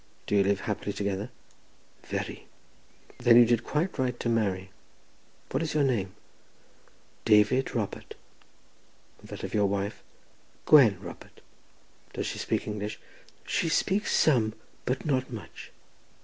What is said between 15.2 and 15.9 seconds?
much."